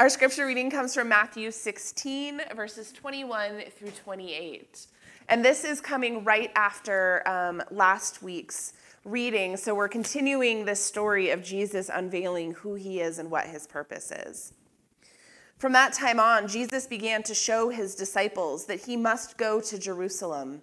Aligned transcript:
Our 0.00 0.08
scripture 0.08 0.46
reading 0.46 0.72
comes 0.72 0.92
from 0.92 1.08
Matthew 1.08 1.52
16, 1.52 2.40
verses 2.56 2.90
21 2.90 3.62
through 3.78 3.92
28. 3.92 4.88
And 5.28 5.44
this 5.44 5.62
is 5.62 5.80
coming 5.80 6.24
right 6.24 6.50
after 6.56 7.22
um, 7.28 7.62
last 7.70 8.20
week's 8.20 8.72
reading. 9.04 9.56
So 9.56 9.72
we're 9.72 9.86
continuing 9.86 10.64
this 10.64 10.84
story 10.84 11.30
of 11.30 11.44
Jesus 11.44 11.92
unveiling 11.94 12.54
who 12.54 12.74
he 12.74 12.98
is 12.98 13.20
and 13.20 13.30
what 13.30 13.46
his 13.46 13.68
purpose 13.68 14.10
is. 14.10 14.52
From 15.58 15.70
that 15.74 15.92
time 15.92 16.18
on, 16.18 16.48
Jesus 16.48 16.88
began 16.88 17.22
to 17.22 17.34
show 17.34 17.68
his 17.68 17.94
disciples 17.94 18.66
that 18.66 18.80
he 18.80 18.96
must 18.96 19.38
go 19.38 19.60
to 19.60 19.78
Jerusalem 19.78 20.62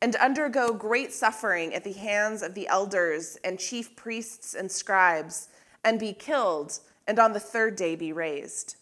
and 0.00 0.16
undergo 0.16 0.72
great 0.72 1.12
suffering 1.12 1.74
at 1.74 1.84
the 1.84 1.92
hands 1.92 2.42
of 2.42 2.54
the 2.54 2.66
elders 2.68 3.36
and 3.44 3.58
chief 3.58 3.94
priests 3.94 4.54
and 4.54 4.72
scribes 4.72 5.48
and 5.84 6.00
be 6.00 6.14
killed 6.14 6.80
and 7.10 7.18
on 7.18 7.32
the 7.32 7.40
third 7.40 7.74
day 7.74 7.96
be 7.96 8.12
raised. 8.12 8.76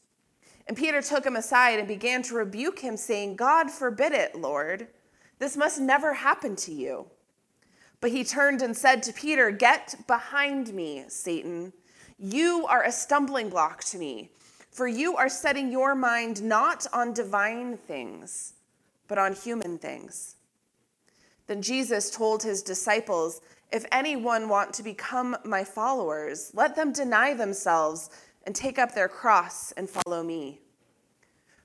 And 0.67 0.77
Peter 0.77 1.01
took 1.01 1.25
him 1.25 1.35
aside 1.35 1.79
and 1.79 1.89
began 1.89 2.21
to 2.25 2.35
rebuke 2.35 2.81
him, 2.81 2.99
saying, 2.99 3.37
God 3.37 3.71
forbid 3.71 4.13
it, 4.13 4.35
Lord. 4.37 4.89
This 5.39 5.57
must 5.57 5.81
never 5.81 6.13
happen 6.13 6.55
to 6.57 6.73
you. 6.73 7.07
But 8.03 8.11
he 8.11 8.25
turned 8.25 8.61
and 8.61 8.77
said 8.77 9.03
to 9.05 9.15
Peter, 9.15 9.51
Get 9.51 9.95
behind 10.07 10.75
me, 10.75 11.05
Satan. 11.09 11.73
You 12.19 12.67
are 12.69 12.85
a 12.85 12.93
stumbling 12.93 13.49
block 13.49 13.83
to 13.85 13.99
me, 13.99 14.31
for 14.71 14.87
you 14.87 15.17
are 15.17 15.31
setting 15.31 15.73
your 15.73 15.95
mind 15.95 16.43
not 16.43 16.87
on 16.93 17.15
divine 17.15 17.79
things, 17.79 18.53
but 19.09 19.17
on 19.17 19.33
human 19.33 19.79
things. 19.79 20.37
Then 21.47 21.63
Jesus 21.63 22.11
told 22.11 22.43
his 22.43 22.63
disciples, 22.63 23.41
If 23.71 23.85
anyone 23.93 24.49
want 24.49 24.73
to 24.75 24.83
become 24.83 25.37
my 25.45 25.63
followers, 25.63 26.51
let 26.55 26.75
them 26.75 26.93
deny 26.93 27.35
themselves 27.35 28.11
and 28.45 28.55
take 28.55 28.79
up 28.79 28.95
their 28.95 29.09
cross 29.09 29.73
and 29.73 29.91
follow 29.91 30.23
me. 30.23 30.61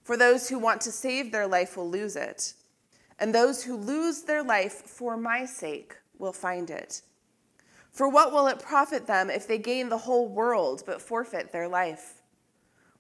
For 0.04 0.18
those 0.18 0.50
who 0.50 0.60
want 0.60 0.82
to 0.82 0.92
save 0.92 1.32
their 1.32 1.48
life 1.48 1.78
will 1.78 1.90
lose 1.90 2.18
it, 2.18 2.56
and 3.20 3.34
those 3.34 3.64
who 3.64 3.78
lose 3.78 4.24
their 4.24 4.44
life 4.44 4.74
for 4.74 5.16
my 5.16 5.46
sake 5.46 5.96
will 6.18 6.34
find 6.34 6.70
it. 6.70 7.02
For 7.94 8.10
what 8.10 8.34
will 8.34 8.48
it 8.48 8.60
profit 8.60 9.08
them 9.08 9.30
if 9.30 9.48
they 9.48 9.58
gain 9.58 9.88
the 9.88 10.00
whole 10.00 10.28
world 10.28 10.84
but 10.86 11.02
forfeit 11.02 11.52
their 11.52 11.70
life? 11.70 12.22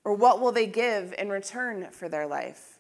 Or 0.05 0.14
what 0.14 0.39
will 0.39 0.52
they 0.52 0.67
give 0.67 1.14
in 1.17 1.30
return 1.30 1.88
for 1.92 2.08
their 2.08 2.27
life? 2.27 2.80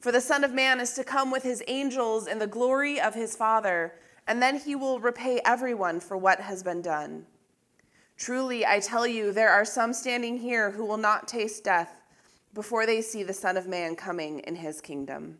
For 0.00 0.12
the 0.12 0.20
Son 0.20 0.44
of 0.44 0.52
Man 0.52 0.80
is 0.80 0.92
to 0.94 1.04
come 1.04 1.30
with 1.30 1.44
his 1.44 1.62
angels 1.66 2.26
in 2.26 2.38
the 2.38 2.46
glory 2.46 3.00
of 3.00 3.14
his 3.14 3.36
Father, 3.36 3.94
and 4.26 4.40
then 4.40 4.58
he 4.58 4.74
will 4.74 5.00
repay 5.00 5.40
everyone 5.44 6.00
for 6.00 6.16
what 6.16 6.40
has 6.40 6.62
been 6.62 6.82
done. 6.82 7.26
Truly, 8.16 8.64
I 8.64 8.80
tell 8.80 9.06
you, 9.06 9.32
there 9.32 9.50
are 9.50 9.64
some 9.64 9.92
standing 9.92 10.38
here 10.38 10.70
who 10.70 10.84
will 10.84 10.96
not 10.96 11.28
taste 11.28 11.64
death 11.64 12.00
before 12.54 12.86
they 12.86 13.02
see 13.02 13.22
the 13.22 13.32
Son 13.32 13.56
of 13.56 13.66
Man 13.66 13.96
coming 13.96 14.38
in 14.40 14.54
his 14.56 14.80
kingdom. 14.80 15.38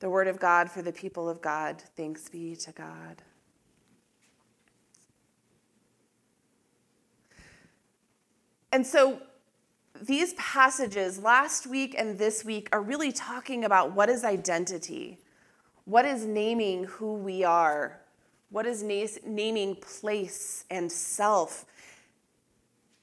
The 0.00 0.10
word 0.10 0.28
of 0.28 0.38
God 0.38 0.70
for 0.70 0.82
the 0.82 0.92
people 0.92 1.28
of 1.28 1.40
God. 1.40 1.82
Thanks 1.96 2.28
be 2.28 2.54
to 2.56 2.72
God. 2.72 3.22
And 8.70 8.86
so, 8.86 9.22
these 10.02 10.34
passages 10.34 11.18
last 11.18 11.66
week 11.66 11.94
and 11.96 12.18
this 12.18 12.44
week 12.44 12.68
are 12.72 12.82
really 12.82 13.10
talking 13.10 13.64
about 13.64 13.92
what 13.92 14.10
is 14.10 14.22
identity, 14.22 15.18
what 15.86 16.04
is 16.04 16.26
naming 16.26 16.84
who 16.84 17.14
we 17.14 17.44
are, 17.44 18.00
what 18.50 18.66
is 18.66 18.82
naming 18.82 19.76
place 19.76 20.64
and 20.70 20.90
self? 20.90 21.64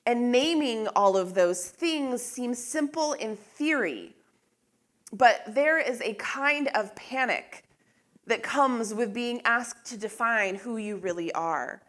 And 0.05 0.31
naming 0.33 0.87
all 0.89 1.15
of 1.15 1.33
those 1.33 1.69
things 1.69 2.21
seems 2.21 2.61
simple 2.61 3.13
in 3.13 3.37
theory, 3.37 4.13
but 5.13 5.43
there 5.47 5.79
is 5.79 6.01
a 6.01 6.13
kind 6.15 6.69
of 6.75 6.93
panic 6.95 7.63
that 8.27 8.43
comes 8.43 8.93
with 8.93 9.13
being 9.13 9.41
asked 9.45 9.85
to 9.85 9.97
define 9.97 10.55
who 10.55 10.75
you 10.75 10.97
really 10.97 11.31
are. 11.31 11.81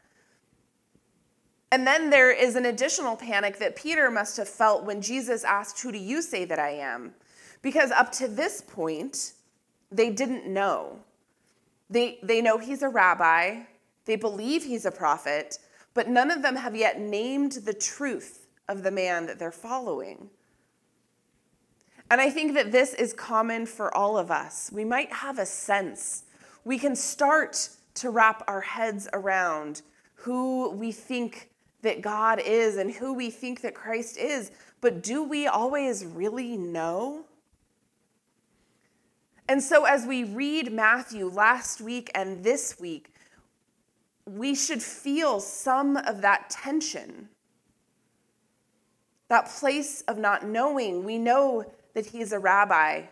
And 1.73 1.85
then 1.85 2.09
there 2.09 2.31
is 2.31 2.55
an 2.55 2.67
additional 2.67 3.17
panic 3.17 3.59
that 3.59 3.75
Peter 3.75 4.13
must 4.13 4.37
have 4.37 4.49
felt 4.49 4.85
when 4.85 5.03
Jesus 5.03 5.43
asked, 5.43 5.81
Who 5.83 5.91
do 5.91 5.99
you 5.99 6.23
say 6.23 6.45
that 6.45 6.61
I 6.61 6.71
am? 6.71 7.15
Because 7.63 7.91
up 7.91 8.13
to 8.13 8.29
this 8.29 8.61
point, 8.61 9.33
they 9.91 10.11
didn't 10.11 10.47
know. 10.47 10.99
They, 11.91 12.19
they 12.23 12.41
know 12.41 12.59
he's 12.59 12.83
a 12.83 12.89
rabbi, 12.89 13.63
they 14.05 14.17
believe 14.17 14.65
he's 14.65 14.87
a 14.87 14.91
prophet, 14.91 15.59
but 15.95 16.09
none 16.09 16.31
of 16.31 16.43
them 16.43 16.57
have 16.57 16.75
yet 16.75 17.01
named 17.01 17.53
the 17.53 17.75
truth 17.75 18.47
of 18.69 18.83
the 18.83 18.91
man 18.91 19.27
that 19.27 19.39
they're 19.39 19.53
following. 19.53 20.29
And 22.11 22.21
I 22.21 22.31
think 22.31 22.55
that 22.55 22.73
this 22.73 22.95
is 22.95 23.13
common 23.13 23.67
for 23.67 23.95
all 23.97 24.19
of 24.19 24.31
us. 24.31 24.71
We 24.73 24.85
might 24.85 25.13
have 25.13 25.39
a 25.39 25.47
sense. 25.47 26.25
We 26.65 26.79
can 26.79 26.97
start 26.97 27.69
to 27.95 28.11
wrap 28.11 28.43
our 28.49 28.61
heads 28.61 29.09
around 29.13 29.83
who 30.15 30.71
we 30.71 30.93
think 30.93 31.51
that 31.83 32.03
God 32.03 32.41
is 32.41 32.77
and 32.77 32.91
who 32.91 33.15
we 33.15 33.31
think 33.31 33.61
that 33.61 33.75
Christ 33.75 34.17
is, 34.19 34.51
but 34.81 35.03
do 35.03 35.23
we 35.23 35.47
always 35.47 36.05
really 36.05 36.57
know? 36.57 37.25
And 39.49 39.63
so, 39.63 39.85
as 39.85 40.07
we 40.07 40.25
read 40.25 40.73
Matthew 40.73 41.29
last 41.29 41.81
week 41.81 42.11
and 42.15 42.43
this 42.43 42.81
week, 42.81 43.13
we 44.27 44.55
should 44.55 44.83
feel 44.83 45.39
some 45.39 45.99
of 45.99 46.23
that 46.23 46.49
tension, 46.49 47.29
that 49.29 49.47
place 49.47 50.03
of 50.09 50.17
not 50.17 50.47
knowing. 50.47 51.05
We 51.05 51.19
know 51.19 51.71
that 51.93 52.07
he's 52.07 52.33
a 52.33 52.39
rabbi. 52.39 53.03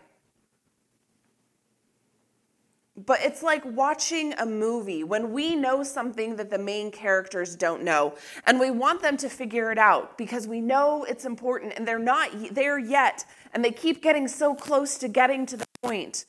But 2.96 3.20
it's 3.22 3.42
like 3.42 3.62
watching 3.64 4.32
a 4.34 4.46
movie 4.46 5.02
when 5.02 5.32
we 5.32 5.56
know 5.56 5.82
something 5.82 6.36
that 6.36 6.50
the 6.50 6.58
main 6.58 6.90
characters 6.90 7.56
don't 7.56 7.82
know, 7.82 8.14
and 8.46 8.58
we 8.60 8.70
want 8.70 9.02
them 9.02 9.16
to 9.18 9.28
figure 9.28 9.70
it 9.70 9.78
out 9.78 10.16
because 10.16 10.46
we 10.46 10.60
know 10.60 11.04
it's 11.04 11.24
important 11.24 11.74
and 11.76 11.86
they're 11.86 11.98
not 11.98 12.30
there 12.54 12.78
yet, 12.78 13.24
and 13.52 13.64
they 13.64 13.72
keep 13.72 14.02
getting 14.02 14.28
so 14.28 14.54
close 14.54 14.96
to 14.98 15.08
getting 15.08 15.44
to 15.46 15.56
the 15.56 15.64
point. 15.82 16.26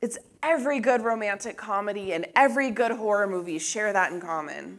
It's 0.00 0.16
every 0.44 0.78
good 0.78 1.02
romantic 1.02 1.56
comedy 1.56 2.12
and 2.12 2.26
every 2.36 2.70
good 2.70 2.92
horror 2.92 3.26
movie 3.26 3.58
share 3.58 3.92
that 3.92 4.12
in 4.12 4.20
common. 4.20 4.78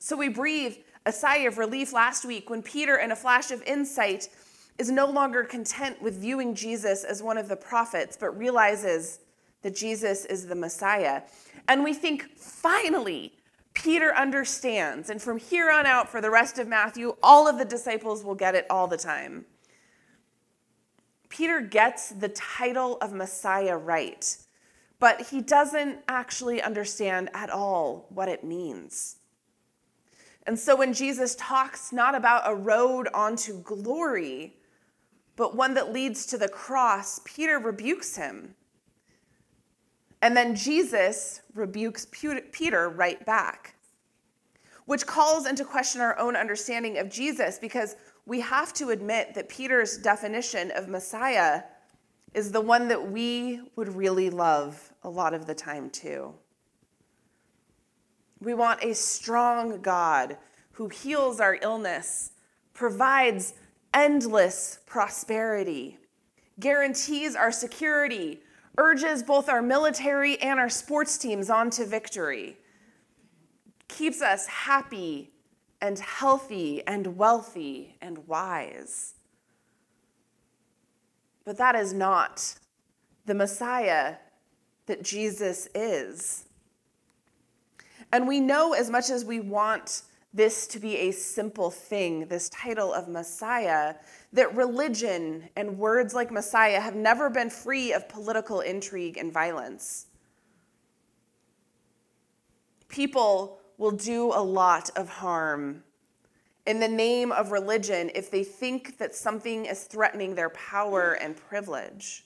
So 0.00 0.16
we 0.16 0.28
breathe 0.28 0.76
a 1.06 1.12
sigh 1.12 1.38
of 1.38 1.58
relief 1.58 1.92
last 1.92 2.24
week 2.24 2.50
when 2.50 2.60
Peter, 2.60 2.96
in 2.96 3.12
a 3.12 3.16
flash 3.16 3.52
of 3.52 3.62
insight, 3.62 4.28
is 4.76 4.90
no 4.90 5.06
longer 5.06 5.44
content 5.44 6.02
with 6.02 6.16
viewing 6.16 6.54
Jesus 6.54 7.04
as 7.04 7.22
one 7.22 7.38
of 7.38 7.48
the 7.48 7.56
prophets, 7.56 8.16
but 8.18 8.36
realizes 8.36 9.20
that 9.62 9.76
Jesus 9.76 10.24
is 10.24 10.46
the 10.46 10.56
Messiah. 10.56 11.22
And 11.68 11.84
we 11.84 11.94
think, 11.94 12.36
finally, 12.36 13.32
Peter 13.74 14.14
understands. 14.14 15.08
And 15.08 15.22
from 15.22 15.38
here 15.38 15.70
on 15.70 15.86
out, 15.86 16.08
for 16.08 16.20
the 16.20 16.30
rest 16.30 16.58
of 16.58 16.66
Matthew, 16.66 17.14
all 17.22 17.46
of 17.46 17.58
the 17.58 17.64
disciples 17.64 18.24
will 18.24 18.34
get 18.34 18.56
it 18.56 18.66
all 18.68 18.88
the 18.88 18.96
time. 18.96 19.44
Peter 21.34 21.60
gets 21.60 22.10
the 22.10 22.28
title 22.28 22.96
of 23.00 23.12
Messiah 23.12 23.76
right, 23.76 24.36
but 25.00 25.20
he 25.20 25.40
doesn't 25.40 25.98
actually 26.06 26.62
understand 26.62 27.28
at 27.34 27.50
all 27.50 28.06
what 28.10 28.28
it 28.28 28.44
means. 28.44 29.16
And 30.46 30.56
so 30.56 30.76
when 30.76 30.92
Jesus 30.92 31.34
talks 31.34 31.92
not 31.92 32.14
about 32.14 32.48
a 32.48 32.54
road 32.54 33.08
onto 33.12 33.60
glory, 33.62 34.54
but 35.34 35.56
one 35.56 35.74
that 35.74 35.92
leads 35.92 36.24
to 36.26 36.38
the 36.38 36.48
cross, 36.48 37.20
Peter 37.24 37.58
rebukes 37.58 38.14
him. 38.14 38.54
And 40.22 40.36
then 40.36 40.54
Jesus 40.54 41.40
rebukes 41.52 42.06
Peter 42.12 42.90
right 42.90 43.26
back, 43.26 43.74
which 44.84 45.04
calls 45.04 45.46
into 45.46 45.64
question 45.64 46.00
our 46.00 46.16
own 46.16 46.36
understanding 46.36 46.98
of 46.98 47.10
Jesus 47.10 47.58
because 47.58 47.96
we 48.26 48.40
have 48.40 48.72
to 48.74 48.90
admit 48.90 49.34
that 49.34 49.48
Peter's 49.48 49.98
definition 49.98 50.70
of 50.72 50.88
Messiah 50.88 51.62
is 52.32 52.50
the 52.50 52.60
one 52.60 52.88
that 52.88 53.10
we 53.10 53.60
would 53.76 53.94
really 53.94 54.30
love 54.30 54.92
a 55.02 55.10
lot 55.10 55.34
of 55.34 55.46
the 55.46 55.54
time, 55.54 55.90
too. 55.90 56.34
We 58.40 58.54
want 58.54 58.82
a 58.82 58.94
strong 58.94 59.80
God 59.80 60.36
who 60.72 60.88
heals 60.88 61.38
our 61.38 61.58
illness, 61.62 62.32
provides 62.72 63.54
endless 63.92 64.80
prosperity, 64.86 65.98
guarantees 66.58 67.36
our 67.36 67.52
security, 67.52 68.40
urges 68.76 69.22
both 69.22 69.48
our 69.48 69.62
military 69.62 70.40
and 70.40 70.58
our 70.58 70.68
sports 70.68 71.16
teams 71.16 71.48
on 71.48 71.70
to 71.70 71.84
victory, 71.84 72.56
keeps 73.86 74.20
us 74.20 74.46
happy 74.46 75.30
and 75.80 75.98
healthy 75.98 76.82
and 76.86 77.16
wealthy 77.16 77.96
and 78.00 78.26
wise. 78.26 79.14
But 81.44 81.58
that 81.58 81.74
is 81.74 81.92
not 81.92 82.54
the 83.26 83.34
Messiah 83.34 84.16
that 84.86 85.02
Jesus 85.02 85.68
is. 85.74 86.46
And 88.12 88.28
we 88.28 88.40
know 88.40 88.72
as 88.72 88.90
much 88.90 89.10
as 89.10 89.24
we 89.24 89.40
want 89.40 90.02
this 90.32 90.66
to 90.66 90.80
be 90.80 90.96
a 90.96 91.10
simple 91.12 91.70
thing, 91.70 92.26
this 92.26 92.48
title 92.48 92.92
of 92.92 93.08
Messiah, 93.08 93.94
that 94.32 94.54
religion 94.56 95.48
and 95.56 95.78
words 95.78 96.12
like 96.12 96.30
Messiah 96.32 96.80
have 96.80 96.96
never 96.96 97.30
been 97.30 97.48
free 97.48 97.92
of 97.92 98.08
political 98.08 98.60
intrigue 98.60 99.16
and 99.16 99.32
violence. 99.32 100.06
People 102.88 103.60
will 103.78 103.90
do 103.90 104.32
a 104.32 104.42
lot 104.42 104.90
of 104.96 105.08
harm 105.08 105.82
in 106.66 106.80
the 106.80 106.88
name 106.88 107.32
of 107.32 107.52
religion 107.52 108.10
if 108.14 108.30
they 108.30 108.44
think 108.44 108.98
that 108.98 109.14
something 109.14 109.66
is 109.66 109.84
threatening 109.84 110.34
their 110.34 110.50
power 110.50 111.12
and 111.12 111.36
privilege. 111.36 112.24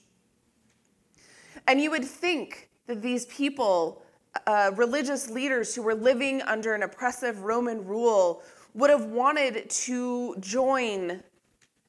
And 1.67 1.81
you 1.81 1.91
would 1.91 2.05
think 2.05 2.69
that 2.87 3.01
these 3.01 3.25
people 3.25 4.03
uh, 4.45 4.71
religious 4.75 5.29
leaders 5.29 5.75
who 5.75 5.81
were 5.81 5.95
living 5.95 6.41
under 6.43 6.73
an 6.73 6.83
oppressive 6.83 7.43
Roman 7.43 7.85
rule 7.85 8.43
would 8.73 8.89
have 8.89 9.05
wanted 9.05 9.69
to 9.69 10.35
join 10.39 11.23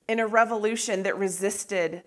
in 0.09 0.21
a 0.21 0.27
revolution 0.27 1.03
that 1.03 1.17
resisted 1.19 2.03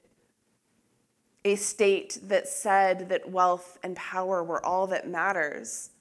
a 1.46 1.56
state 1.56 2.20
that 2.24 2.48
said 2.48 3.10
that 3.10 3.30
wealth 3.30 3.78
and 3.84 3.96
power 3.96 4.44
were 4.44 4.66
all 4.66 4.88
that 4.88 5.08
matters. 5.08 5.92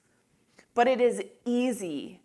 But 0.75 0.87
it 0.87 0.99
is 0.99 1.21
easy, 1.45 2.21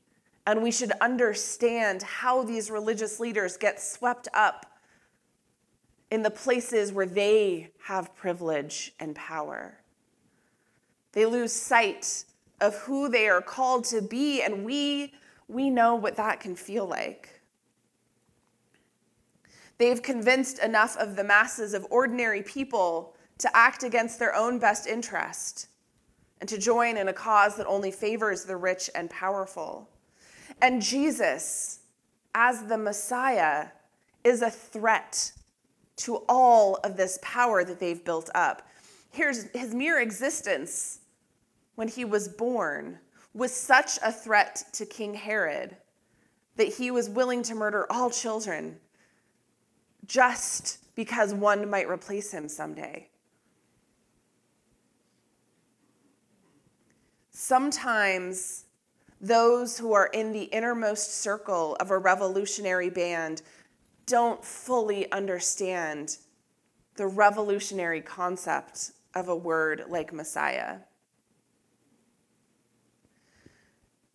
and 0.47 0.63
we 0.63 0.71
should 0.71 0.93
understand 1.01 2.03
how 2.03 2.43
these 2.43 2.71
religious 2.71 3.21
leaders 3.21 3.57
get 3.57 3.81
swept 3.81 4.29
up 4.33 4.79
in 6.11 6.23
the 6.23 6.31
places 6.31 6.93
where 6.93 7.07
they 7.07 7.71
have 7.85 8.15
privilege 8.17 8.95
and 8.99 9.15
power. 9.15 9.79
They 11.13 11.27
lose 11.27 11.53
sight 11.53 12.25
of 12.61 12.75
who 12.79 13.09
they 13.09 13.29
are 13.29 13.43
called 13.43 13.85
to 13.85 14.01
be, 14.01 14.43
and 14.43 14.65
we, 14.65 15.13
we 15.49 15.69
know 15.69 15.95
what 15.95 16.17
that 16.17 16.41
can 16.41 16.57
feel 16.57 16.87
like. 16.87 17.41
They've 19.77 20.03
convinced 20.03 20.59
enough 20.59 20.97
of 20.97 21.15
the 21.15 21.25
masses 21.25 21.75
of 21.75 21.87
ordinary 21.91 22.43
people 22.43 23.15
to 23.39 23.57
act 23.57 23.85
against 23.85 24.19
their 24.19 24.35
own 24.35 24.59
best 24.59 24.87
interest 24.87 25.69
and 26.41 26.49
to 26.49 26.59
join 26.59 26.97
in 26.97 27.09
a 27.09 27.13
cause 27.13 27.57
that 27.57 27.67
only 27.67 27.91
favors 27.91 28.45
the 28.45 28.57
rich 28.57 28.91
and 28.95 29.11
powerful. 29.11 29.89
And 30.63 30.83
Jesus, 30.83 31.81
as 32.35 32.65
the 32.65 32.79
Messiah, 32.79 33.69
is 34.25 34.43
a 34.43 34.51
threat 34.51 35.33
to 35.97 36.23
all 36.29 36.77
of 36.85 36.97
this 36.97 37.19
power 37.23 37.65
that 37.65 37.81
they've 37.81 38.05
built 38.05 38.31
up. 38.35 38.69
Here's 39.11 39.45
his 39.53 39.75
mere 39.75 40.01
existence 40.01 41.01
when 41.75 41.89
he 41.89 42.05
was 42.05 42.29
born 42.29 42.99
was 43.35 43.53
such 43.53 43.99
a 44.03 44.13
threat 44.13 44.65
to 44.73 44.87
King 44.87 45.15
Herod 45.15 45.77
that 46.57 46.69
he 46.69 46.91
was 46.91 47.09
willing 47.09 47.43
to 47.45 47.55
murder 47.55 47.87
all 47.91 48.11
children 48.11 48.79
just 50.07 50.79
because 50.95 51.33
one 51.33 51.69
might 51.71 51.89
replace 51.89 52.33
him 52.33 52.49
someday. 52.49 53.09
Sometimes 57.41 58.65
those 59.21 59.79
who 59.79 59.93
are 59.93 60.09
in 60.09 60.33
the 60.33 60.43
innermost 60.43 61.21
circle 61.21 61.77
of 61.79 61.93
a 61.93 61.97
revolutionary 61.97 62.91
band 62.91 63.43
don't 64.07 64.45
fully 64.45 65.11
understand 65.13 66.19
the 66.97 67.07
revolutionary 67.07 68.01
concept 68.01 68.91
of 69.15 69.29
a 69.29 69.37
word 69.37 69.85
like 69.89 70.13
Messiah. 70.13 70.79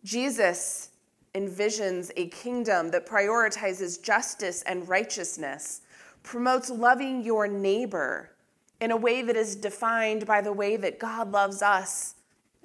Jesus 0.04 0.90
envisions 1.34 2.10
a 2.18 2.28
kingdom 2.28 2.90
that 2.90 3.06
prioritizes 3.06 4.02
justice 4.02 4.60
and 4.64 4.86
righteousness, 4.86 5.80
promotes 6.22 6.68
loving 6.68 7.22
your 7.22 7.48
neighbor 7.48 8.32
in 8.82 8.90
a 8.90 8.96
way 8.98 9.22
that 9.22 9.34
is 9.34 9.56
defined 9.56 10.26
by 10.26 10.42
the 10.42 10.52
way 10.52 10.76
that 10.76 10.98
God 10.98 11.32
loves 11.32 11.62
us 11.62 12.16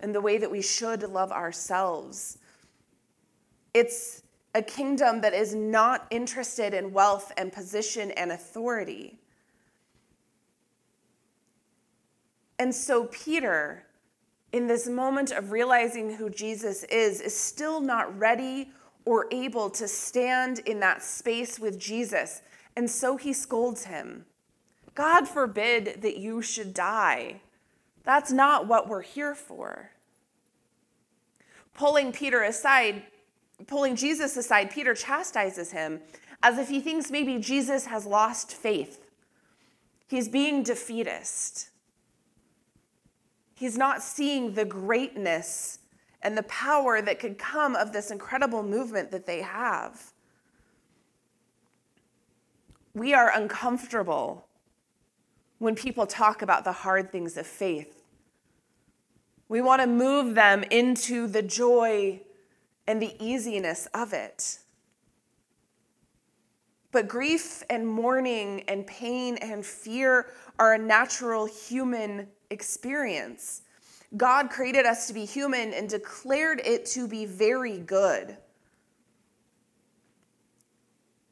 and 0.02 0.14
the 0.14 0.22
way 0.22 0.38
that 0.38 0.50
we 0.50 0.62
should 0.62 1.04
love 1.04 1.32
ourselves. 1.32 2.38
It's 3.74 4.24
a 4.56 4.62
kingdom 4.62 5.22
that 5.22 5.34
is 5.34 5.54
not 5.54 6.08
interested 6.10 6.74
in 6.74 6.92
wealth 6.92 7.32
and 7.38 7.52
position 7.52 8.12
and 8.12 8.32
authority. 8.32 9.20
And 12.58 12.74
so, 12.74 13.06
Peter 13.06 13.86
in 14.52 14.68
this 14.68 14.88
moment 14.88 15.32
of 15.32 15.52
realizing 15.52 16.16
who 16.16 16.30
Jesus 16.30 16.84
is, 16.86 17.22
is 17.22 17.38
still 17.38 17.80
not 17.80 18.18
ready 18.18 18.70
or 19.06 19.28
able 19.32 19.70
to 19.70 19.88
stand 19.88 20.60
in 20.60 20.80
that 20.80 21.04
space 21.04 21.60
with 21.60 21.80
Jesus. 21.80 22.42
And 22.76 22.90
so 22.90 23.18
he 23.18 23.34
scolds 23.34 23.86
him 23.86 24.26
God 24.96 25.28
forbid 25.28 26.02
that 26.02 26.18
you 26.18 26.42
should 26.42 26.74
die. 26.74 27.42
That's 28.10 28.32
not 28.32 28.66
what 28.66 28.90
we're 28.90 29.04
here 29.04 29.36
for. 29.36 29.92
Pulling 31.76 32.12
Peter 32.12 32.42
aside, 32.42 33.04
pulling 33.68 33.96
Jesus 33.96 34.36
aside, 34.36 34.72
Peter 34.72 34.96
chastises 34.96 35.74
him 35.74 36.02
as 36.42 36.58
if 36.58 36.70
he 36.70 36.80
thinks 36.80 37.12
maybe 37.12 37.38
Jesus 37.38 37.86
has 37.86 38.08
lost 38.08 38.52
faith. 38.52 39.06
He's 40.08 40.28
being 40.28 40.64
defeatist. 40.64 41.70
He's 43.54 43.78
not 43.78 44.02
seeing 44.02 44.56
the 44.56 44.66
greatness 44.66 45.78
and 46.24 46.36
the 46.36 46.42
power 46.42 47.04
that 47.04 47.20
could 47.20 47.38
come 47.38 47.76
of 47.76 47.94
this 47.94 48.10
incredible 48.10 48.64
movement 48.64 49.12
that 49.12 49.28
they 49.28 49.44
have. 49.44 50.14
We 52.96 53.14
are 53.14 53.32
uncomfortable 53.36 54.48
when 55.60 55.76
people 55.76 56.08
talk 56.08 56.42
about 56.42 56.64
the 56.64 56.72
hard 56.72 57.12
things 57.12 57.38
of 57.38 57.46
faith. 57.46 57.98
We 59.50 59.62
want 59.62 59.82
to 59.82 59.88
move 59.88 60.36
them 60.36 60.64
into 60.70 61.28
the 61.28 61.42
joy 61.42 62.22
and 62.88 63.02
the 63.02 63.16
easiness 63.20 63.88
of 63.94 64.14
it. 64.14 64.60
But 66.92 67.08
grief 67.08 67.64
and 67.70 67.88
mourning 67.88 68.64
and 68.68 68.86
pain 68.86 69.38
and 69.38 69.66
fear 69.66 70.28
are 70.58 70.74
a 70.76 70.78
natural 70.78 71.46
human 71.46 72.28
experience. 72.52 73.64
God 74.18 74.50
created 74.50 74.86
us 74.86 75.08
to 75.08 75.14
be 75.14 75.26
human 75.26 75.74
and 75.74 75.90
declared 75.90 76.62
it 76.64 76.86
to 76.88 77.08
be 77.08 77.26
very 77.26 77.80
good. 77.80 78.38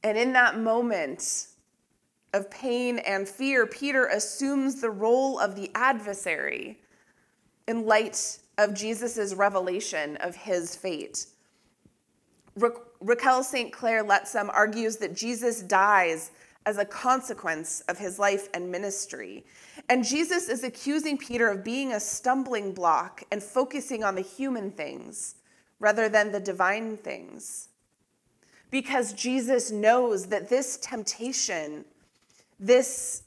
And 0.04 0.18
in 0.18 0.34
that 0.34 0.60
moment 0.60 1.48
of 2.34 2.50
pain 2.50 3.00
and 3.00 3.28
fear, 3.28 3.66
Peter 3.66 4.06
assumes 4.06 4.80
the 4.80 4.92
role 4.92 5.40
of 5.40 5.56
the 5.56 5.72
adversary 5.74 6.80
in 7.68 7.86
light 7.86 8.40
of 8.58 8.74
Jesus' 8.74 9.34
revelation 9.34 10.18
of 10.18 10.36
his 10.36 10.76
fate. 10.76 11.28
Ra- 12.56 12.70
Raquel 13.00 13.44
St. 13.44 13.72
Clair 13.72 14.04
Lettsome 14.04 14.50
argues 14.52 14.98
that 14.98 15.16
Jesus 15.16 15.62
dies 15.62 16.32
as 16.66 16.78
a 16.78 16.86
consequence 16.86 17.82
of 17.88 17.98
his 17.98 18.20
life 18.20 18.50
and 18.54 18.70
ministry. 18.70 19.46
And 19.90 20.04
Jesus 20.04 20.50
is 20.50 20.64
accusing 20.64 21.18
Peter 21.18 21.48
of 21.48 21.64
being 21.64 21.94
a 21.94 22.00
stumbling 22.00 22.74
block 22.74 23.24
and 23.32 23.42
focusing 23.42 24.04
on 24.04 24.16
the 24.16 24.22
human 24.22 24.72
things 24.72 25.36
rather 25.80 26.10
than 26.10 26.32
the 26.32 26.40
divine 26.40 26.98
things. 26.98 27.70
Because 28.70 29.14
Jesus 29.14 29.72
knows 29.72 30.28
that 30.28 30.50
this 30.50 30.78
temptation, 30.78 31.86
this, 32.60 33.24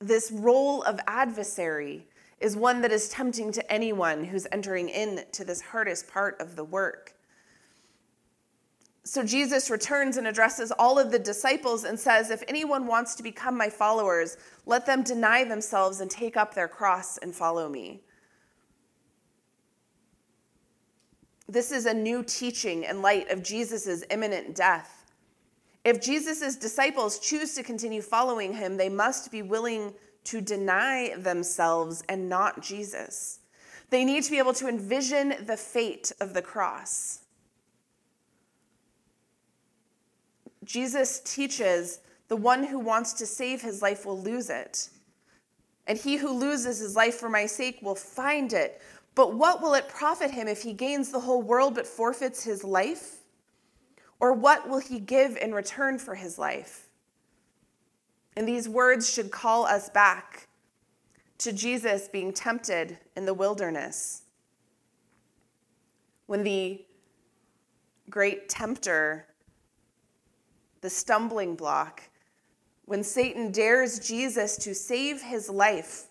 this 0.00 0.30
role 0.30 0.82
of 0.82 1.00
adversary, 1.06 2.06
is 2.44 2.58
one 2.58 2.82
that 2.82 2.92
is 2.92 3.08
tempting 3.08 3.50
to 3.50 3.72
anyone 3.72 4.22
who's 4.22 4.46
entering 4.52 4.90
into 4.90 5.46
this 5.46 5.62
hardest 5.62 6.06
part 6.06 6.38
of 6.42 6.56
the 6.56 6.64
work. 6.64 7.14
So 9.02 9.24
Jesus 9.24 9.70
returns 9.70 10.18
and 10.18 10.26
addresses 10.26 10.70
all 10.70 10.98
of 10.98 11.10
the 11.10 11.18
disciples 11.18 11.84
and 11.84 11.98
says, 11.98 12.30
If 12.30 12.42
anyone 12.46 12.86
wants 12.86 13.14
to 13.14 13.22
become 13.22 13.56
my 13.56 13.70
followers, 13.70 14.36
let 14.66 14.84
them 14.84 15.02
deny 15.02 15.44
themselves 15.44 16.00
and 16.00 16.10
take 16.10 16.36
up 16.36 16.52
their 16.52 16.68
cross 16.68 17.16
and 17.16 17.34
follow 17.34 17.66
me. 17.66 18.02
This 21.48 21.72
is 21.72 21.86
a 21.86 21.94
new 21.94 22.22
teaching 22.22 22.84
in 22.84 23.00
light 23.00 23.30
of 23.30 23.42
Jesus' 23.42 24.04
imminent 24.10 24.54
death. 24.54 25.06
If 25.82 26.02
Jesus' 26.02 26.56
disciples 26.56 27.18
choose 27.18 27.54
to 27.54 27.62
continue 27.62 28.02
following 28.02 28.52
him, 28.52 28.76
they 28.76 28.90
must 28.90 29.32
be 29.32 29.40
willing 29.40 29.94
to 30.24 30.40
deny 30.40 31.14
themselves 31.16 32.02
and 32.08 32.28
not 32.28 32.62
Jesus. 32.62 33.40
They 33.90 34.04
need 34.04 34.24
to 34.24 34.30
be 34.30 34.38
able 34.38 34.54
to 34.54 34.68
envision 34.68 35.34
the 35.46 35.56
fate 35.56 36.12
of 36.20 36.34
the 36.34 36.42
cross. 36.42 37.20
Jesus 40.64 41.20
teaches 41.20 42.00
the 42.28 42.36
one 42.36 42.64
who 42.64 42.78
wants 42.78 43.12
to 43.14 43.26
save 43.26 43.60
his 43.60 43.82
life 43.82 44.06
will 44.06 44.20
lose 44.20 44.48
it. 44.48 44.88
And 45.86 45.98
he 45.98 46.16
who 46.16 46.32
loses 46.32 46.78
his 46.78 46.96
life 46.96 47.16
for 47.16 47.28
my 47.28 47.44
sake 47.44 47.78
will 47.82 47.94
find 47.94 48.52
it. 48.52 48.80
But 49.14 49.34
what 49.34 49.60
will 49.60 49.74
it 49.74 49.88
profit 49.88 50.30
him 50.30 50.48
if 50.48 50.62
he 50.62 50.72
gains 50.72 51.10
the 51.10 51.20
whole 51.20 51.42
world 51.42 51.74
but 51.74 51.86
forfeits 51.86 52.42
his 52.42 52.64
life? 52.64 53.18
Or 54.18 54.32
what 54.32 54.68
will 54.68 54.78
he 54.78 54.98
give 54.98 55.36
in 55.36 55.54
return 55.54 55.98
for 55.98 56.14
his 56.14 56.38
life? 56.38 56.83
And 58.36 58.48
these 58.48 58.68
words 58.68 59.12
should 59.12 59.30
call 59.30 59.64
us 59.64 59.88
back 59.88 60.48
to 61.38 61.52
Jesus 61.52 62.08
being 62.08 62.32
tempted 62.32 62.98
in 63.16 63.26
the 63.26 63.34
wilderness. 63.34 64.22
When 66.26 66.42
the 66.42 66.84
great 68.10 68.48
tempter, 68.48 69.26
the 70.80 70.90
stumbling 70.90 71.54
block, 71.54 72.02
when 72.86 73.02
Satan 73.02 73.50
dares 73.50 73.98
Jesus 73.98 74.56
to 74.58 74.74
save 74.74 75.22
his 75.22 75.48
life 75.48 76.06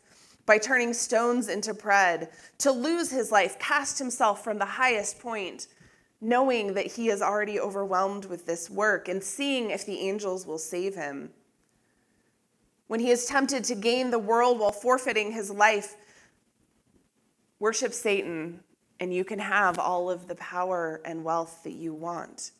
by 0.45 0.57
turning 0.57 0.93
stones 0.93 1.47
into 1.49 1.73
bread, 1.73 2.29
to 2.57 2.71
lose 2.71 3.11
his 3.11 3.31
life, 3.31 3.57
cast 3.59 3.99
himself 3.99 4.43
from 4.43 4.57
the 4.57 4.65
highest 4.65 5.19
point, 5.19 5.67
knowing 6.19 6.73
that 6.73 6.85
he 6.85 7.09
is 7.09 7.21
already 7.21 7.59
overwhelmed 7.59 8.25
with 8.25 8.45
this 8.45 8.69
work 8.69 9.07
and 9.07 9.23
seeing 9.23 9.69
if 9.69 9.85
the 9.85 9.99
angels 9.99 10.45
will 10.45 10.57
save 10.57 10.95
him. 10.95 11.29
When 12.87 12.99
he 12.99 13.11
is 13.11 13.25
tempted 13.25 13.63
to 13.65 13.75
gain 13.75 14.11
the 14.11 14.19
world 14.19 14.59
while 14.59 14.71
forfeiting 14.71 15.31
his 15.31 15.49
life, 15.49 15.95
worship 17.59 17.93
Satan 17.93 18.59
and 18.99 19.13
you 19.13 19.25
can 19.25 19.39
have 19.39 19.79
all 19.79 20.09
of 20.09 20.27
the 20.27 20.35
power 20.35 21.01
and 21.03 21.23
wealth 21.23 21.61
that 21.63 21.73
you 21.73 21.93
want. 21.93 22.51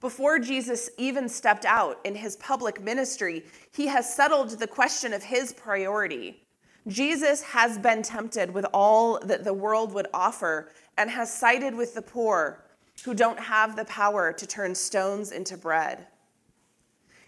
Before 0.00 0.38
Jesus 0.38 0.88
even 0.98 1.28
stepped 1.28 1.64
out 1.64 1.98
in 2.04 2.14
his 2.14 2.36
public 2.36 2.80
ministry, 2.80 3.44
he 3.72 3.86
has 3.88 4.14
settled 4.14 4.50
the 4.50 4.66
question 4.66 5.12
of 5.12 5.22
his 5.22 5.52
priority. 5.52 6.42
Jesus 6.86 7.42
has 7.42 7.76
been 7.76 8.02
tempted 8.02 8.50
with 8.50 8.64
all 8.72 9.18
that 9.20 9.44
the 9.44 9.52
world 9.52 9.92
would 9.92 10.06
offer 10.14 10.70
and 10.96 11.10
has 11.10 11.32
sided 11.32 11.74
with 11.74 11.94
the 11.94 12.02
poor 12.02 12.64
who 13.04 13.12
don't 13.12 13.38
have 13.38 13.76
the 13.76 13.84
power 13.84 14.32
to 14.32 14.46
turn 14.46 14.74
stones 14.74 15.32
into 15.32 15.56
bread. 15.56 16.06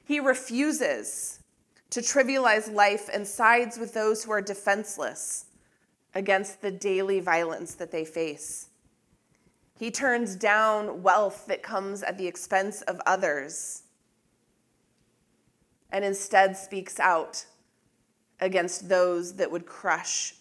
He 0.05 0.21
refuses 0.21 1.41
to 1.93 2.01
trivialize 2.01 2.73
life 2.73 3.11
and 3.13 3.29
sides 3.29 3.77
with 3.77 3.93
those 3.93 4.25
who 4.25 4.33
are 4.33 4.41
defenseless 4.41 5.45
against 6.15 6.63
the 6.63 6.71
daily 6.71 7.21
violence 7.21 7.75
that 7.75 7.93
they 7.93 8.03
face. 8.03 8.69
He 9.79 9.91
turns 9.91 10.35
down 10.35 11.03
wealth 11.03 11.45
that 11.49 11.63
comes 11.63 12.03
at 12.03 12.17
the 12.17 12.27
expense 12.27 12.81
of 12.83 12.99
others 13.05 13.83
and 15.91 16.03
instead 16.03 16.57
speaks 16.57 16.99
out 16.99 17.45
against 18.41 18.89
those 18.89 19.35
that 19.35 19.51
would 19.51 19.67
crush 19.67 20.35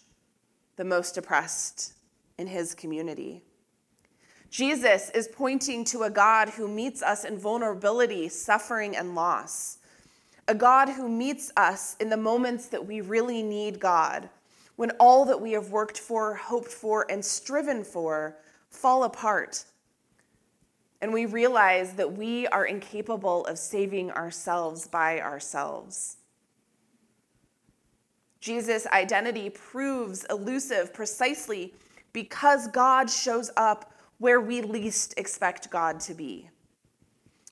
the 0.76 0.84
most 0.84 1.18
oppressed 1.18 1.92
in 2.38 2.46
his 2.46 2.74
community. 2.74 3.42
Jesus 4.48 5.10
is 5.10 5.28
pointing 5.28 5.84
to 5.84 6.04
a 6.04 6.10
God 6.10 6.48
who 6.48 6.66
meets 6.66 7.02
us 7.02 7.24
in 7.24 7.38
vulnerability, 7.38 8.30
suffering, 8.30 8.96
and 8.96 9.14
loss. 9.14 9.78
A 10.48 10.54
God 10.54 10.88
who 10.88 11.08
meets 11.08 11.52
us 11.56 11.96
in 12.00 12.10
the 12.10 12.16
moments 12.16 12.66
that 12.66 12.86
we 12.86 13.00
really 13.00 13.42
need 13.42 13.78
God, 13.78 14.28
when 14.76 14.90
all 14.92 15.24
that 15.26 15.40
we 15.40 15.52
have 15.52 15.70
worked 15.70 15.98
for, 15.98 16.34
hoped 16.34 16.72
for, 16.72 17.06
and 17.10 17.24
striven 17.24 17.84
for 17.84 18.36
fall 18.68 19.04
apart. 19.04 19.64
And 21.00 21.12
we 21.12 21.26
realize 21.26 21.94
that 21.94 22.12
we 22.12 22.46
are 22.48 22.64
incapable 22.64 23.44
of 23.46 23.58
saving 23.58 24.10
ourselves 24.12 24.86
by 24.86 25.20
ourselves. 25.20 26.16
Jesus' 28.40 28.86
identity 28.88 29.50
proves 29.50 30.24
elusive 30.28 30.92
precisely 30.92 31.74
because 32.12 32.66
God 32.68 33.08
shows 33.08 33.50
up 33.56 33.94
where 34.18 34.40
we 34.40 34.62
least 34.62 35.14
expect 35.16 35.70
God 35.70 36.00
to 36.00 36.14
be, 36.14 36.50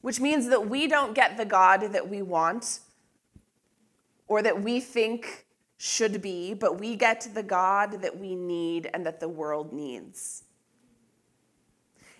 which 0.00 0.20
means 0.20 0.48
that 0.48 0.68
we 0.68 0.86
don't 0.86 1.14
get 1.14 1.36
the 1.36 1.44
God 1.44 1.92
that 1.92 2.08
we 2.08 2.22
want 2.22 2.80
or 4.26 4.42
that 4.42 4.62
we 4.62 4.80
think 4.80 5.46
should 5.76 6.20
be, 6.20 6.54
but 6.54 6.78
we 6.78 6.94
get 6.94 7.26
the 7.34 7.42
God 7.42 8.02
that 8.02 8.18
we 8.18 8.34
need 8.34 8.90
and 8.92 9.04
that 9.06 9.18
the 9.18 9.28
world 9.28 9.72
needs. 9.72 10.44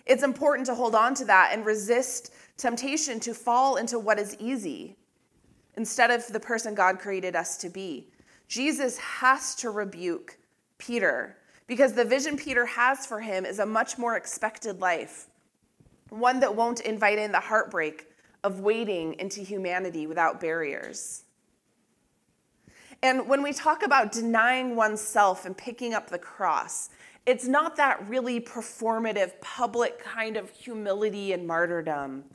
It's 0.05 0.23
important 0.23 0.65
to 0.65 0.75
hold 0.75 0.95
on 0.95 1.13
to 1.15 1.25
that 1.25 1.51
and 1.53 1.65
resist 1.65 2.33
temptation 2.57 3.19
to 3.21 3.33
fall 3.33 3.77
into 3.77 3.99
what 3.99 4.19
is 4.19 4.35
easy 4.39 4.97
instead 5.77 6.11
of 6.11 6.25
the 6.27 6.39
person 6.39 6.75
God 6.75 6.99
created 6.99 7.35
us 7.35 7.57
to 7.57 7.69
be. 7.69 8.07
Jesus 8.47 8.97
has 8.97 9.55
to 9.55 9.69
rebuke 9.69 10.37
Peter 10.77 11.37
because 11.67 11.93
the 11.93 12.03
vision 12.03 12.35
Peter 12.35 12.65
has 12.65 13.05
for 13.05 13.21
him 13.21 13.45
is 13.45 13.59
a 13.59 13.65
much 13.65 13.97
more 13.97 14.17
expected 14.17 14.81
life, 14.81 15.27
one 16.11 16.41
that 16.41 16.55
won't 16.55 16.81
invite 16.81 17.17
in 17.17 17.31
the 17.31 17.39
heartbreak 17.39 18.07
of 18.43 18.59
wading 18.59 19.15
into 19.15 19.41
humanity 19.41 20.05
without 20.05 20.39
barriers. 20.39 21.23
And 23.01 23.27
when 23.27 23.41
we 23.41 23.53
talk 23.53 23.83
about 23.83 24.11
denying 24.11 24.75
oneself 24.75 25.45
and 25.45 25.57
picking 25.57 25.93
up 25.93 26.09
the 26.09 26.19
cross, 26.19 26.89
it's 27.25 27.47
not 27.47 27.75
that 27.77 28.07
really 28.07 28.39
performative, 28.39 29.39
public 29.41 29.99
kind 29.99 30.37
of 30.37 30.49
humility 30.49 31.33
and 31.33 31.47
martyrdom. 31.47 32.25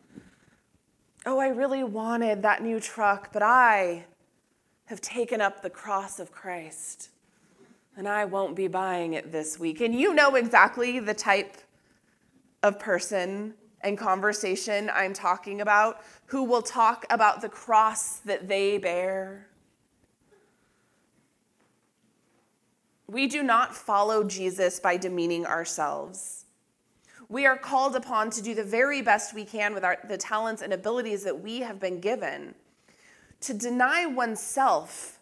Oh, 1.25 1.39
I 1.39 1.49
really 1.49 1.85
wanted 1.85 2.43
that 2.43 2.63
new 2.63 2.81
truck, 2.81 3.33
but 3.33 3.43
I 3.43 4.07
have 4.87 5.01
taken 5.01 5.41
up 5.41 5.63
the 5.63 5.71
cross 5.71 6.19
of 6.19 6.33
Christ 6.33 7.11
and 7.97 8.09
I 8.09 8.25
won't 8.25 8.55
be 8.55 8.69
buying 8.69 9.15
it 9.15 9.33
this 9.33 9.59
week. 9.59 9.81
And 9.81 9.95
you 9.95 10.15
know 10.15 10.35
exactly 10.35 11.01
the 11.01 11.15
type 11.15 11.57
of 12.63 12.79
person 12.79 13.55
and 13.87 13.97
conversation 13.97 14.91
I'm 14.93 15.15
talking 15.15 15.61
about 15.61 16.03
who 16.27 16.45
will 16.45 16.63
talk 16.63 17.07
about 17.11 17.41
the 17.41 17.49
cross 17.49 18.19
that 18.19 18.49
they 18.49 18.79
bear 18.79 19.47
We 23.09 23.29
do 23.29 23.43
not 23.43 23.75
follow 23.75 24.25
Jesus 24.25 24.81
by 24.81 24.97
demeaning 24.97 25.47
ourselves. 25.47 26.45
We 27.29 27.47
are 27.47 27.57
called 27.57 27.95
upon 27.95 28.31
to 28.31 28.43
do 28.43 28.55
the 28.55 28.65
very 28.65 29.01
best 29.01 29.35
we 29.35 29.45
can 29.45 29.75
with 29.75 29.85
our, 29.85 29.99
the 30.09 30.17
talents 30.17 30.63
and 30.63 30.73
abilities 30.73 31.23
that 31.25 31.41
we 31.41 31.61
have 31.61 31.81
been 31.81 32.01
given. 32.01 32.55
To 33.43 33.55
deny 33.55 34.07
oneself 34.07 35.21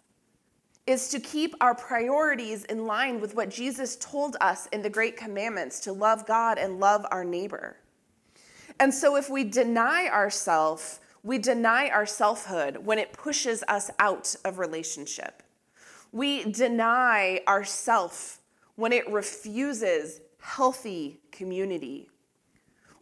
is 0.87 1.09
to 1.09 1.21
keep 1.21 1.55
our 1.61 1.75
priorities 1.75 2.65
in 2.65 2.87
line 2.87 3.21
with 3.21 3.35
what 3.35 3.49
Jesus 3.49 3.97
told 3.97 4.37
us 4.41 4.67
in 4.67 4.83
the 4.83 4.91
Great 4.91 5.17
Commandments 5.17 5.81
to 5.81 5.93
love 5.93 6.27
God 6.27 6.59
and 6.59 6.79
love 6.81 7.07
our 7.11 7.25
neighbor. 7.25 7.77
And 8.81 8.93
so, 8.93 9.17
if 9.17 9.31
we 9.31 9.45
deny 9.45 10.09
ourselves, 10.09 11.01
we 11.23 11.39
deny 11.39 11.89
our 11.89 12.07
selfhood 12.07 12.77
when 12.79 12.99
it 12.99 13.13
pushes 13.13 13.65
us 13.69 13.91
out 13.99 14.35
of 14.45 14.59
relationship. 14.59 15.43
We 16.13 16.45
deny 16.45 17.41
ourself 17.49 18.41
when 18.77 18.93
it 18.93 19.09
refuses 19.11 20.21
healthy 20.39 21.21
community. 21.33 22.11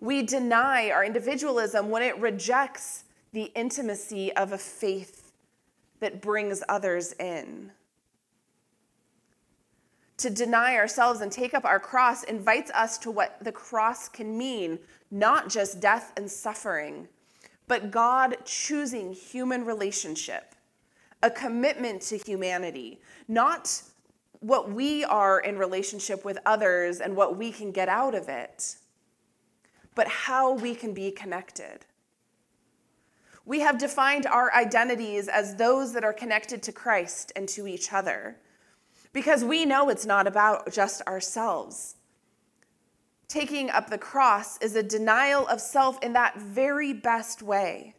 We 0.01 0.23
deny 0.23 0.91
our 0.91 1.05
individualism 1.05 1.91
when 1.91 2.03
it 2.03 2.19
rejects 2.19 3.05
the 3.33 3.51
intimacy 3.55 4.33
of 4.35 4.53
a 4.53 4.59
faith 4.59 5.33
that 6.01 6.21
brings 6.21 6.63
others 6.69 7.13
in. 7.19 7.73
To 10.19 10.31
deny 10.31 10.77
ourselves 10.77 11.21
and 11.21 11.33
take 11.33 11.55
up 11.55 11.65
our 11.65 11.81
cross 11.81 12.23
invites 12.25 12.71
us 12.73 12.99
to 12.99 13.11
what 13.11 13.43
the 13.43 13.53
cross 13.53 14.09
can 14.09 14.37
mean 14.37 14.79
not 15.11 15.49
just 15.49 15.81
death 15.81 16.13
and 16.17 16.31
suffering, 16.31 17.09
but 17.67 17.91
God 17.91 18.37
choosing 18.45 19.13
human 19.13 19.65
relationship 19.65 20.55
a 21.23 21.31
commitment 21.31 22.03
to 22.03 22.19
humanity, 22.19 23.01
not 23.29 23.83
what 24.41 24.73
we 24.73 25.05
are 25.05 25.39
in 25.41 25.57
relationship 25.57 26.25
with 26.25 26.39
others 26.45 27.01
and 27.01 27.15
what 27.15 27.37
we 27.37 27.53
can 27.53 27.71
get 27.71 27.89
out 27.89 28.15
of 28.15 28.29
it, 28.29 28.77
but 29.95 30.09
how 30.09 30.53
we 30.53 30.75
can 30.75 30.93
be 30.93 31.13
connected. 31.13 31.87
We 33.45 33.61
have 33.61 33.79
defined 33.79 34.27
our 34.27 34.53
identities 34.53 35.29
as 35.29 35.57
those 35.57 35.93
that 35.93 36.05
are 36.05 36.13
connected 36.13 36.63
to 36.65 36.73
Christ 36.73 37.33
and 37.37 37.49
to 37.51 37.67
each 37.67 37.93
other 37.93 38.37
because 39.13 39.45
we 39.45 39.65
know 39.65 39.89
it's 39.89 40.07
not 40.07 40.27
about 40.27 40.73
just 40.73 41.03
ourselves. 41.03 41.97
Taking 43.29 43.71
up 43.71 43.89
the 43.89 43.99
cross 43.99 44.59
is 44.59 44.77
a 44.77 44.83
denial 44.83 45.47
of 45.47 45.61
self 45.61 46.03
in 46.03 46.13
that 46.13 46.37
very 46.37 46.93
best 46.93 47.43
way. 47.43 47.95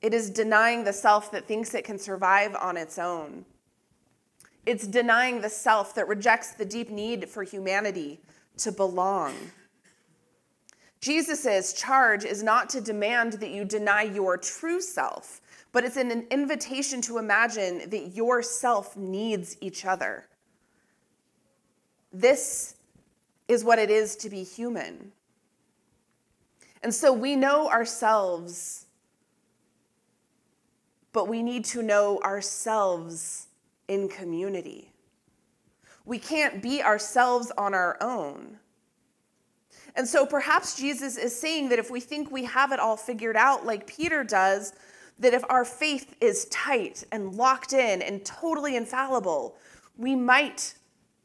It 0.00 0.14
is 0.14 0.30
denying 0.30 0.84
the 0.84 0.92
self 0.92 1.30
that 1.32 1.46
thinks 1.46 1.74
it 1.74 1.84
can 1.84 1.98
survive 1.98 2.54
on 2.54 2.76
its 2.76 2.98
own. 2.98 3.44
It's 4.64 4.86
denying 4.86 5.40
the 5.40 5.50
self 5.50 5.94
that 5.94 6.08
rejects 6.08 6.52
the 6.52 6.64
deep 6.64 6.90
need 6.90 7.28
for 7.28 7.42
humanity 7.42 8.20
to 8.58 8.72
belong. 8.72 9.34
Jesus' 11.00 11.72
charge 11.72 12.24
is 12.24 12.42
not 12.42 12.68
to 12.70 12.80
demand 12.80 13.34
that 13.34 13.50
you 13.50 13.64
deny 13.64 14.02
your 14.02 14.36
true 14.36 14.80
self, 14.80 15.40
but 15.72 15.84
it's 15.84 15.96
an 15.96 16.26
invitation 16.30 17.00
to 17.02 17.18
imagine 17.18 17.90
that 17.90 18.12
your 18.14 18.42
self 18.42 18.96
needs 18.96 19.56
each 19.60 19.84
other. 19.84 20.26
This 22.12 22.76
is 23.48 23.64
what 23.64 23.78
it 23.78 23.90
is 23.90 24.16
to 24.16 24.30
be 24.30 24.42
human. 24.42 25.12
And 26.82 26.94
so 26.94 27.12
we 27.12 27.36
know 27.36 27.68
ourselves, 27.68 28.86
but 31.12 31.28
we 31.28 31.42
need 31.42 31.64
to 31.66 31.82
know 31.82 32.20
ourselves 32.22 33.48
in 33.88 34.08
community. 34.08 34.92
We 36.04 36.18
can't 36.18 36.62
be 36.62 36.82
ourselves 36.82 37.52
on 37.58 37.74
our 37.74 37.96
own. 38.00 38.58
And 39.96 40.06
so 40.06 40.24
perhaps 40.24 40.76
Jesus 40.76 41.18
is 41.18 41.38
saying 41.38 41.70
that 41.70 41.78
if 41.78 41.90
we 41.90 42.00
think 42.00 42.30
we 42.30 42.44
have 42.44 42.72
it 42.72 42.78
all 42.78 42.96
figured 42.96 43.36
out, 43.36 43.66
like 43.66 43.86
Peter 43.86 44.22
does, 44.22 44.72
that 45.18 45.34
if 45.34 45.44
our 45.48 45.64
faith 45.64 46.14
is 46.20 46.44
tight 46.46 47.04
and 47.10 47.34
locked 47.34 47.72
in 47.72 48.02
and 48.02 48.24
totally 48.24 48.76
infallible, 48.76 49.56
we 49.96 50.14
might 50.14 50.74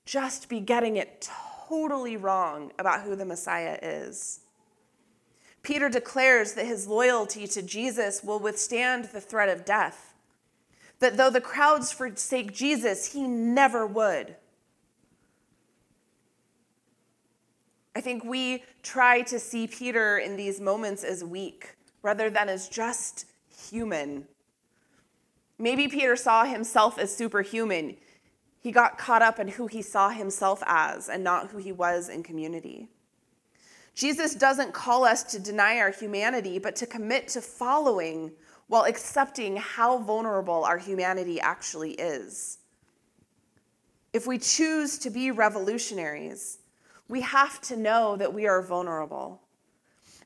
just 0.05 0.49
be 0.49 0.59
getting 0.59 0.97
it 0.97 1.29
totally 1.67 2.17
wrong 2.17 2.71
about 2.79 3.01
who 3.01 3.15
the 3.15 3.25
Messiah 3.25 3.77
is. 3.81 4.41
Peter 5.61 5.87
declares 5.87 6.53
that 6.53 6.65
his 6.65 6.87
loyalty 6.87 7.47
to 7.47 7.61
Jesus 7.61 8.23
will 8.23 8.39
withstand 8.39 9.05
the 9.05 9.21
threat 9.21 9.47
of 9.47 9.63
death, 9.63 10.13
that 10.99 11.15
though 11.15 11.29
the 11.29 11.39
crowds 11.39 11.91
forsake 11.91 12.53
Jesus, 12.53 13.13
he 13.13 13.21
never 13.23 13.87
would. 13.87 14.35
I 17.95 18.01
think 18.01 18.25
we 18.25 18.63
try 18.81 19.21
to 19.21 19.39
see 19.39 19.67
Peter 19.67 20.17
in 20.17 20.35
these 20.35 20.59
moments 20.59 21.03
as 21.03 21.23
weak 21.23 21.75
rather 22.01 22.29
than 22.29 22.49
as 22.49 22.67
just 22.67 23.25
human. 23.69 24.27
Maybe 25.57 25.87
Peter 25.87 26.15
saw 26.15 26.45
himself 26.45 26.97
as 26.97 27.15
superhuman. 27.15 27.97
He 28.59 28.71
got 28.71 28.97
caught 28.97 29.21
up 29.21 29.39
in 29.39 29.47
who 29.49 29.67
he 29.67 29.81
saw 29.81 30.09
himself 30.09 30.63
as 30.65 31.09
and 31.09 31.23
not 31.23 31.49
who 31.49 31.57
he 31.57 31.71
was 31.71 32.09
in 32.09 32.23
community. 32.23 32.89
Jesus 33.95 34.33
doesn't 34.33 34.73
call 34.73 35.05
us 35.05 35.23
to 35.23 35.39
deny 35.39 35.77
our 35.77 35.91
humanity, 35.91 36.57
but 36.57 36.75
to 36.77 36.87
commit 36.87 37.27
to 37.29 37.41
following 37.41 38.31
while 38.67 38.85
accepting 38.85 39.57
how 39.57 39.99
vulnerable 39.99 40.63
our 40.63 40.77
humanity 40.77 41.39
actually 41.39 41.91
is. 41.91 42.57
If 44.13 44.25
we 44.25 44.37
choose 44.37 44.97
to 44.99 45.09
be 45.09 45.31
revolutionaries, 45.31 46.59
we 47.07 47.21
have 47.21 47.61
to 47.61 47.75
know 47.75 48.15
that 48.15 48.33
we 48.33 48.47
are 48.47 48.61
vulnerable. 48.61 49.41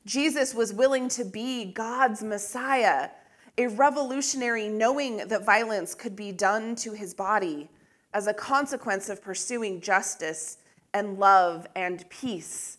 Jesus 0.06 0.54
was 0.54 0.72
willing 0.72 1.08
to 1.10 1.24
be 1.24 1.66
God's 1.72 2.22
Messiah, 2.22 3.10
a 3.58 3.66
revolutionary 3.66 4.68
knowing 4.68 5.16
that 5.28 5.44
violence 5.44 5.94
could 5.94 6.14
be 6.14 6.30
done 6.30 6.76
to 6.76 6.92
his 6.92 7.12
body 7.12 7.68
as 8.14 8.28
a 8.28 8.32
consequence 8.32 9.08
of 9.08 9.20
pursuing 9.20 9.80
justice 9.80 10.58
and 10.94 11.18
love 11.18 11.66
and 11.74 12.08
peace 12.08 12.78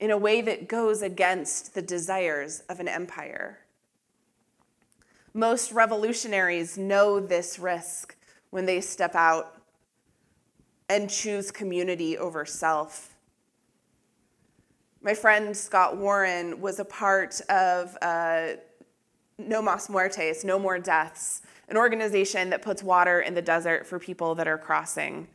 in 0.00 0.10
a 0.10 0.18
way 0.18 0.40
that 0.40 0.68
goes 0.68 1.00
against 1.00 1.74
the 1.74 1.80
desires 1.80 2.64
of 2.68 2.80
an 2.80 2.88
empire. 2.88 3.60
Most 5.32 5.70
revolutionaries 5.70 6.76
know 6.76 7.20
this 7.20 7.58
risk 7.58 8.16
when 8.50 8.66
they 8.66 8.80
step 8.80 9.14
out 9.14 9.62
and 10.88 11.08
choose 11.08 11.52
community 11.52 12.18
over 12.18 12.44
self. 12.44 13.14
My 15.02 15.14
friend 15.14 15.56
Scott 15.56 15.96
Warren 15.96 16.60
was 16.60 16.80
a 16.80 16.84
part 16.84 17.40
of 17.48 17.96
uh, 18.02 18.54
No 19.48 19.62
Mas 19.62 19.88
Muertes, 19.88 20.44
No 20.44 20.58
More 20.58 20.78
Deaths, 20.78 21.42
an 21.68 21.76
organization 21.76 22.50
that 22.50 22.62
puts 22.62 22.82
water 22.82 23.20
in 23.20 23.34
the 23.34 23.42
desert 23.42 23.86
for 23.86 23.98
people 23.98 24.34
that 24.34 24.48
are 24.48 24.58
crossing. 24.58 25.28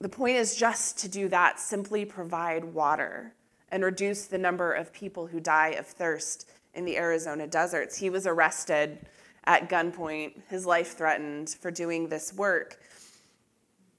The 0.00 0.08
point 0.08 0.36
is 0.36 0.56
just 0.56 0.98
to 0.98 1.08
do 1.08 1.28
that, 1.28 1.58
simply 1.58 2.04
provide 2.04 2.64
water 2.64 3.34
and 3.70 3.82
reduce 3.82 4.26
the 4.26 4.38
number 4.38 4.72
of 4.72 4.92
people 4.92 5.26
who 5.26 5.40
die 5.40 5.70
of 5.70 5.86
thirst 5.86 6.48
in 6.74 6.84
the 6.84 6.96
Arizona 6.96 7.46
deserts. 7.46 7.96
He 7.96 8.10
was 8.10 8.26
arrested 8.26 9.06
at 9.44 9.68
gunpoint, 9.68 10.42
his 10.48 10.66
life 10.66 10.96
threatened 10.96 11.50
for 11.50 11.70
doing 11.70 12.08
this 12.08 12.32
work. 12.34 12.78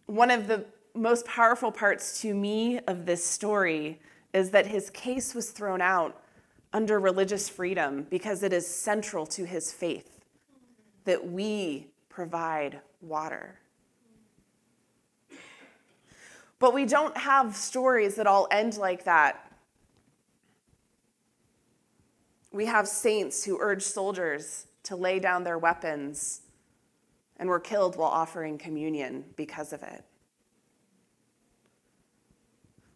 One 0.06 0.32
of 0.32 0.48
the 0.48 0.66
most 0.94 1.26
powerful 1.26 1.72
parts 1.72 2.22
to 2.22 2.34
me 2.34 2.80
of 2.88 3.06
this 3.06 3.26
story 3.26 4.00
is 4.34 4.52
that 4.52 4.68
his 4.68 4.90
case 4.90 5.34
was 5.34 5.52
thrown 5.52 5.82
out 5.82 6.22
under 6.76 7.00
religious 7.00 7.48
freedom 7.48 8.06
because 8.10 8.44
it 8.44 8.52
is 8.52 8.68
central 8.68 9.26
to 9.26 9.46
his 9.46 9.72
faith 9.72 10.26
that 11.06 11.26
we 11.26 11.88
provide 12.10 12.82
water. 13.02 13.58
But 16.60 16.74
we 16.74 16.86
don't 16.86 17.16
have 17.16 17.56
stories 17.56 18.16
that 18.16 18.28
all 18.28 18.50
end 18.52 18.76
like 18.76 19.06
that. 19.06 19.50
We 22.52 22.66
have 22.66 22.90
saints 22.90 23.46
who 23.46 23.58
urge 23.62 23.82
soldiers 23.82 24.68
to 24.84 24.98
lay 24.98 25.20
down 25.20 25.46
their 25.46 25.58
weapons 25.58 26.42
and 27.38 27.48
were 27.48 27.62
killed 27.62 27.96
while 27.96 28.12
offering 28.12 28.58
communion 28.58 29.24
because 29.38 29.72
of 29.72 29.82
it. 29.82 30.04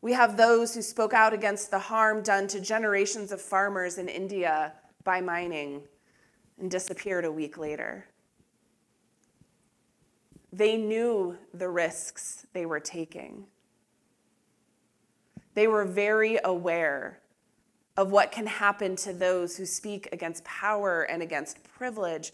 We 0.02 0.14
have 0.14 0.38
those 0.38 0.74
who 0.74 0.82
spoke 0.82 1.14
out 1.14 1.34
against 1.34 1.72
the 1.72 1.80
harm 1.80 2.22
done 2.22 2.48
to 2.50 2.62
generations 2.62 3.32
of 3.32 3.42
farmers 3.42 3.98
in 3.98 4.08
India 4.08 4.74
by 5.04 5.20
mining 5.20 5.82
and 6.60 6.72
disappeared 6.72 7.26
a 7.26 7.32
week 7.32 7.58
later. 7.58 8.06
They 10.52 10.78
knew 10.78 11.38
the 11.54 11.70
risks 11.70 12.46
they 12.54 12.66
were 12.66 12.80
taking. 12.80 13.46
They 15.54 15.68
were 15.68 15.86
very 15.86 16.40
aware 16.44 17.20
of 17.98 18.12
what 18.12 18.32
can 18.32 18.48
happen 18.48 18.96
to 18.96 19.12
those 19.12 19.58
who 19.58 19.66
speak 19.66 20.08
against 20.14 20.44
power 20.46 21.04
and 21.04 21.22
against 21.22 21.62
privilege. 21.64 22.32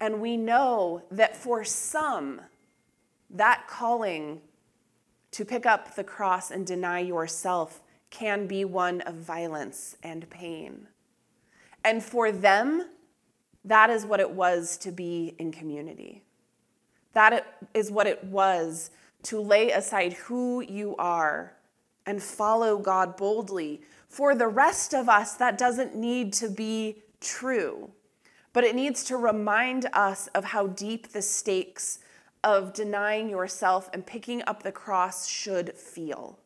And 0.00 0.20
we 0.20 0.36
know 0.36 1.02
that 1.10 1.34
for 1.34 1.64
some, 1.64 2.42
that 3.30 3.66
calling 3.66 4.42
to 5.32 5.44
pick 5.44 5.66
up 5.66 5.94
the 5.94 6.04
cross 6.04 6.50
and 6.50 6.66
deny 6.66 7.00
yourself 7.00 7.80
can 8.10 8.46
be 8.46 8.64
one 8.64 9.00
of 9.02 9.14
violence 9.14 9.96
and 10.02 10.28
pain. 10.30 10.88
And 11.84 12.02
for 12.02 12.32
them, 12.32 12.88
that 13.64 13.90
is 13.90 14.06
what 14.06 14.20
it 14.20 14.30
was 14.30 14.76
to 14.78 14.90
be 14.90 15.34
in 15.38 15.52
community. 15.52 16.22
That 17.12 17.58
is 17.74 17.90
what 17.90 18.06
it 18.06 18.24
was 18.24 18.90
to 19.24 19.40
lay 19.40 19.70
aside 19.70 20.14
who 20.14 20.62
you 20.62 20.96
are 20.96 21.54
and 22.06 22.22
follow 22.22 22.78
God 22.78 23.16
boldly. 23.16 23.82
For 24.08 24.34
the 24.34 24.48
rest 24.48 24.94
of 24.94 25.08
us, 25.08 25.34
that 25.34 25.58
doesn't 25.58 25.94
need 25.94 26.32
to 26.34 26.48
be 26.48 27.02
true, 27.20 27.90
but 28.52 28.64
it 28.64 28.74
needs 28.74 29.04
to 29.04 29.16
remind 29.16 29.86
us 29.92 30.28
of 30.28 30.44
how 30.44 30.68
deep 30.68 31.08
the 31.08 31.20
stakes 31.20 31.98
of 32.44 32.72
denying 32.72 33.28
yourself 33.28 33.90
and 33.92 34.06
picking 34.06 34.42
up 34.46 34.62
the 34.62 34.72
cross 34.72 35.28
should 35.28 35.74
feel. 35.76 36.38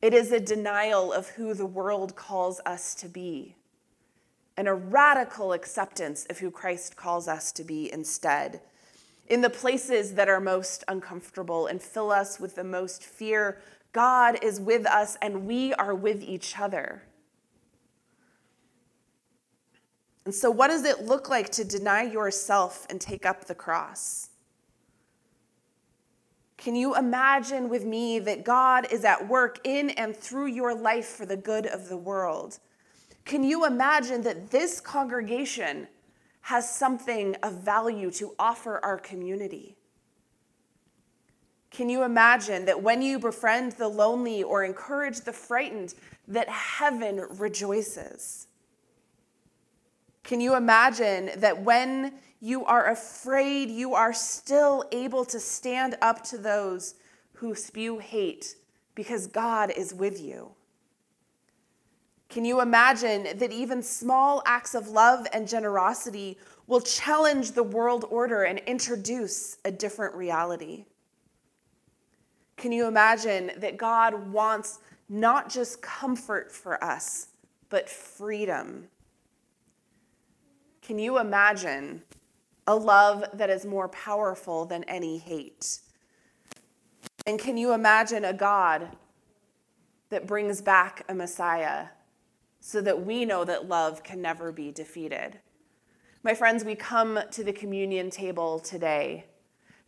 It 0.00 0.14
is 0.14 0.32
a 0.32 0.40
denial 0.40 1.12
of 1.12 1.30
who 1.30 1.54
the 1.54 1.66
world 1.66 2.16
calls 2.16 2.60
us 2.66 2.94
to 2.96 3.08
be, 3.08 3.54
and 4.56 4.66
a 4.66 4.74
radical 4.74 5.52
acceptance 5.52 6.26
of 6.28 6.38
who 6.38 6.50
Christ 6.50 6.96
calls 6.96 7.28
us 7.28 7.52
to 7.52 7.64
be 7.64 7.92
instead. 7.92 8.60
In 9.28 9.40
the 9.40 9.50
places 9.50 10.14
that 10.14 10.28
are 10.28 10.40
most 10.40 10.82
uncomfortable 10.88 11.66
and 11.66 11.80
fill 11.80 12.10
us 12.10 12.40
with 12.40 12.56
the 12.56 12.64
most 12.64 13.04
fear, 13.04 13.60
God 13.92 14.42
is 14.42 14.60
with 14.60 14.86
us 14.86 15.16
and 15.22 15.46
we 15.46 15.72
are 15.74 15.94
with 15.94 16.22
each 16.22 16.58
other. 16.58 17.02
And 20.24 20.34
so, 20.34 20.50
what 20.50 20.68
does 20.68 20.84
it 20.84 21.04
look 21.04 21.28
like 21.28 21.50
to 21.50 21.64
deny 21.64 22.02
yourself 22.02 22.86
and 22.88 23.00
take 23.00 23.26
up 23.26 23.46
the 23.46 23.54
cross? 23.54 24.30
Can 26.56 26.76
you 26.76 26.94
imagine 26.94 27.68
with 27.68 27.84
me 27.84 28.20
that 28.20 28.44
God 28.44 28.86
is 28.92 29.04
at 29.04 29.28
work 29.28 29.58
in 29.64 29.90
and 29.90 30.16
through 30.16 30.46
your 30.46 30.74
life 30.74 31.06
for 31.06 31.26
the 31.26 31.36
good 31.36 31.66
of 31.66 31.88
the 31.88 31.96
world? 31.96 32.60
Can 33.24 33.42
you 33.42 33.66
imagine 33.66 34.22
that 34.22 34.50
this 34.50 34.80
congregation 34.80 35.88
has 36.42 36.72
something 36.72 37.34
of 37.42 37.54
value 37.64 38.12
to 38.12 38.34
offer 38.38 38.78
our 38.84 38.98
community? 38.98 39.76
Can 41.72 41.88
you 41.88 42.04
imagine 42.04 42.64
that 42.66 42.82
when 42.82 43.02
you 43.02 43.18
befriend 43.18 43.72
the 43.72 43.88
lonely 43.88 44.44
or 44.44 44.62
encourage 44.62 45.22
the 45.22 45.32
frightened, 45.32 45.94
that 46.28 46.48
heaven 46.48 47.26
rejoices? 47.38 48.46
Can 50.24 50.40
you 50.40 50.54
imagine 50.54 51.30
that 51.36 51.62
when 51.62 52.14
you 52.40 52.64
are 52.64 52.90
afraid, 52.90 53.70
you 53.70 53.94
are 53.94 54.12
still 54.12 54.84
able 54.92 55.24
to 55.26 55.40
stand 55.40 55.96
up 56.00 56.22
to 56.24 56.38
those 56.38 56.94
who 57.34 57.54
spew 57.54 57.98
hate 57.98 58.56
because 58.94 59.26
God 59.26 59.72
is 59.76 59.92
with 59.94 60.20
you? 60.20 60.50
Can 62.28 62.44
you 62.44 62.60
imagine 62.60 63.24
that 63.36 63.52
even 63.52 63.82
small 63.82 64.42
acts 64.46 64.74
of 64.74 64.88
love 64.88 65.26
and 65.32 65.46
generosity 65.46 66.38
will 66.66 66.80
challenge 66.80 67.52
the 67.52 67.62
world 67.62 68.06
order 68.10 68.44
and 68.44 68.58
introduce 68.60 69.58
a 69.64 69.70
different 69.70 70.14
reality? 70.14 70.86
Can 72.56 72.72
you 72.72 72.86
imagine 72.86 73.50
that 73.58 73.76
God 73.76 74.32
wants 74.32 74.78
not 75.12 75.50
just 75.50 75.82
comfort 75.82 76.50
for 76.50 76.82
us, 76.82 77.28
but 77.68 77.88
freedom. 77.88 78.88
Can 80.82 80.98
you 80.98 81.18
imagine 81.18 82.02
a 82.66 82.74
love 82.74 83.24
that 83.34 83.50
is 83.50 83.64
more 83.64 83.88
powerful 83.88 84.64
than 84.64 84.82
any 84.84 85.18
hate? 85.18 85.78
And 87.24 87.38
can 87.38 87.56
you 87.56 87.72
imagine 87.72 88.24
a 88.24 88.32
God 88.32 88.88
that 90.10 90.26
brings 90.26 90.60
back 90.60 91.04
a 91.08 91.14
Messiah 91.14 91.86
so 92.58 92.80
that 92.80 93.06
we 93.06 93.24
know 93.24 93.44
that 93.44 93.68
love 93.68 94.02
can 94.02 94.20
never 94.20 94.50
be 94.50 94.72
defeated? 94.72 95.38
My 96.24 96.34
friends, 96.34 96.64
we 96.64 96.74
come 96.74 97.20
to 97.30 97.44
the 97.44 97.52
communion 97.52 98.10
table 98.10 98.58
today 98.58 99.26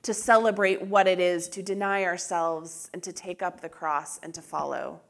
to 0.03 0.15
celebrate 0.15 0.83
what 0.83 1.09
it 1.09 1.19
is 1.19 1.49
to 1.49 1.63
deny 1.63 2.05
ourselves 2.05 2.89
and 2.93 3.03
to 3.03 3.13
take 3.13 3.43
up 3.43 3.61
the 3.61 3.69
cross 3.69 4.21
and 4.23 4.33
to 4.35 4.43
follow. 4.43 5.01